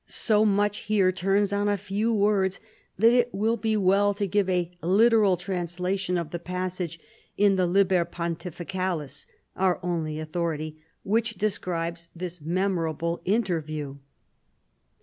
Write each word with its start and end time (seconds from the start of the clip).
So 0.07 0.45
much 0.45 0.79
here 0.79 1.11
turns 1.11 1.53
on 1.53 1.69
a 1.69 1.77
few 1.77 2.11
words 2.11 2.59
that 2.97 3.13
it 3.13 3.31
Avill 3.33 3.61
be 3.61 3.77
well 3.77 4.15
to 4.15 4.25
give 4.25 4.49
a 4.49 4.71
literal 4.81 5.37
translation 5.37 6.17
of 6.17 6.31
the 6.31 6.39
passage 6.39 6.99
in 7.37 7.55
the 7.55 7.67
Liher 7.67 8.03
Pontificalis 8.03 9.27
(our 9.55 9.79
only 9.83 10.19
authority), 10.19 10.81
which 11.03 11.35
describes 11.35 12.09
this 12.15 12.41
memorable 12.41 13.21
inter 13.25 13.61
view. 13.61 13.99